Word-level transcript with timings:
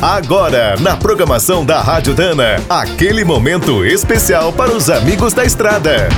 Agora, 0.00 0.76
na 0.78 0.94
programação 0.94 1.64
da 1.64 1.80
Rádio 1.80 2.14
Dana, 2.14 2.62
aquele 2.68 3.24
momento 3.24 3.82
especial 3.82 4.52
para 4.52 4.70
os 4.70 4.90
amigos 4.90 5.32
da 5.32 5.42
estrada. 5.42 6.08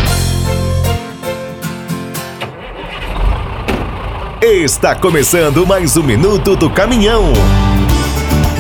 Está 4.42 4.96
começando 4.96 5.64
mais 5.64 5.96
um 5.96 6.02
minuto 6.02 6.56
do 6.56 6.68
caminhão. 6.68 7.32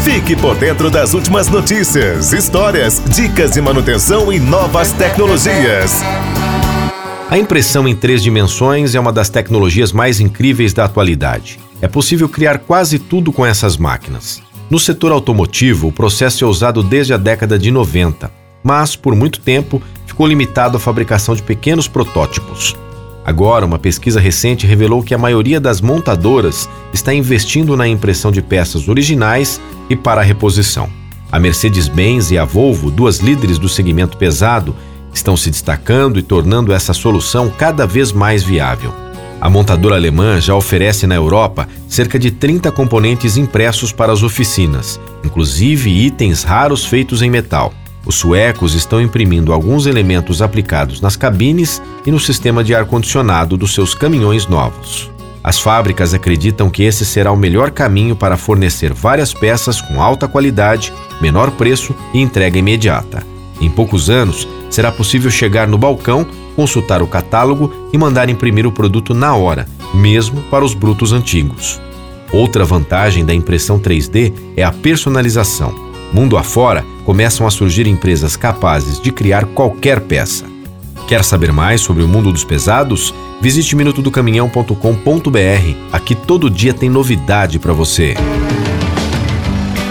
Fique 0.04 0.36
por 0.36 0.54
dentro 0.54 0.88
das 0.88 1.14
últimas 1.14 1.48
notícias, 1.48 2.32
histórias, 2.32 3.02
dicas 3.04 3.50
de 3.50 3.60
manutenção 3.60 4.32
e 4.32 4.38
novas 4.38 4.92
tecnologias. 4.92 6.00
A 7.28 7.36
impressão 7.36 7.88
em 7.88 7.94
três 7.94 8.22
dimensões 8.22 8.94
é 8.94 9.00
uma 9.00 9.12
das 9.12 9.28
tecnologias 9.28 9.92
mais 9.92 10.20
incríveis 10.20 10.72
da 10.72 10.84
atualidade. 10.84 11.58
É 11.82 11.88
possível 11.88 12.28
criar 12.28 12.58
quase 12.58 13.00
tudo 13.00 13.32
com 13.32 13.44
essas 13.44 13.76
máquinas. 13.76 14.47
No 14.70 14.78
setor 14.78 15.12
automotivo, 15.12 15.88
o 15.88 15.92
processo 15.92 16.44
é 16.44 16.46
usado 16.46 16.82
desde 16.82 17.14
a 17.14 17.16
década 17.16 17.58
de 17.58 17.70
90, 17.70 18.30
mas 18.62 18.94
por 18.94 19.14
muito 19.14 19.40
tempo 19.40 19.82
ficou 20.06 20.26
limitado 20.26 20.76
à 20.76 20.80
fabricação 20.80 21.34
de 21.34 21.42
pequenos 21.42 21.88
protótipos. 21.88 22.76
Agora, 23.24 23.64
uma 23.64 23.78
pesquisa 23.78 24.20
recente 24.20 24.66
revelou 24.66 25.02
que 25.02 25.14
a 25.14 25.18
maioria 25.18 25.58
das 25.58 25.80
montadoras 25.80 26.68
está 26.92 27.14
investindo 27.14 27.76
na 27.78 27.88
impressão 27.88 28.30
de 28.30 28.42
peças 28.42 28.88
originais 28.88 29.58
e 29.88 29.96
para 29.96 30.20
a 30.20 30.24
reposição. 30.24 30.90
A 31.32 31.38
Mercedes-Benz 31.38 32.30
e 32.30 32.38
a 32.38 32.44
Volvo, 32.44 32.90
duas 32.90 33.20
líderes 33.20 33.58
do 33.58 33.70
segmento 33.70 34.18
pesado, 34.18 34.76
estão 35.14 35.34
se 35.34 35.50
destacando 35.50 36.18
e 36.18 36.22
tornando 36.22 36.74
essa 36.74 36.92
solução 36.92 37.50
cada 37.50 37.86
vez 37.86 38.12
mais 38.12 38.42
viável. 38.42 39.07
A 39.40 39.48
montadora 39.48 39.94
alemã 39.94 40.40
já 40.40 40.54
oferece 40.54 41.06
na 41.06 41.14
Europa 41.14 41.68
cerca 41.88 42.18
de 42.18 42.30
30 42.30 42.72
componentes 42.72 43.36
impressos 43.36 43.92
para 43.92 44.12
as 44.12 44.22
oficinas, 44.22 45.00
inclusive 45.24 45.90
itens 45.90 46.42
raros 46.42 46.84
feitos 46.84 47.22
em 47.22 47.30
metal. 47.30 47.72
Os 48.04 48.16
suecos 48.16 48.74
estão 48.74 49.00
imprimindo 49.00 49.52
alguns 49.52 49.86
elementos 49.86 50.42
aplicados 50.42 51.00
nas 51.00 51.14
cabines 51.14 51.80
e 52.04 52.10
no 52.10 52.18
sistema 52.18 52.64
de 52.64 52.74
ar-condicionado 52.74 53.56
dos 53.56 53.74
seus 53.74 53.94
caminhões 53.94 54.46
novos. 54.46 55.10
As 55.44 55.60
fábricas 55.60 56.14
acreditam 56.14 56.68
que 56.68 56.82
esse 56.82 57.04
será 57.04 57.30
o 57.30 57.36
melhor 57.36 57.70
caminho 57.70 58.16
para 58.16 58.36
fornecer 58.36 58.92
várias 58.92 59.32
peças 59.32 59.80
com 59.80 60.02
alta 60.02 60.26
qualidade, 60.26 60.92
menor 61.20 61.52
preço 61.52 61.94
e 62.12 62.20
entrega 62.20 62.58
imediata. 62.58 63.37
Em 63.60 63.68
poucos 63.68 64.08
anos, 64.08 64.46
será 64.70 64.92
possível 64.92 65.30
chegar 65.30 65.66
no 65.66 65.78
balcão, 65.78 66.26
consultar 66.54 67.02
o 67.02 67.06
catálogo 67.06 67.72
e 67.92 67.98
mandar 67.98 68.28
imprimir 68.28 68.66
o 68.66 68.72
produto 68.72 69.14
na 69.14 69.34
hora, 69.34 69.66
mesmo 69.94 70.42
para 70.50 70.64
os 70.64 70.74
brutos 70.74 71.12
antigos. 71.12 71.80
Outra 72.32 72.64
vantagem 72.64 73.24
da 73.24 73.34
impressão 73.34 73.78
3D 73.78 74.32
é 74.56 74.62
a 74.62 74.72
personalização. 74.72 75.74
Mundo 76.12 76.36
afora, 76.36 76.84
começam 77.04 77.46
a 77.46 77.50
surgir 77.50 77.86
empresas 77.86 78.36
capazes 78.36 79.00
de 79.00 79.10
criar 79.10 79.46
qualquer 79.46 80.00
peça. 80.00 80.44
Quer 81.06 81.24
saber 81.24 81.52
mais 81.52 81.80
sobre 81.80 82.02
o 82.02 82.08
mundo 82.08 82.32
dos 82.32 82.44
pesados? 82.44 83.14
Visite 83.40 83.74
minutodocaminhão.com.br. 83.76 85.76
Aqui 85.92 86.14
todo 86.14 86.50
dia 86.50 86.74
tem 86.74 86.90
novidade 86.90 87.58
para 87.58 87.72
você. 87.72 88.14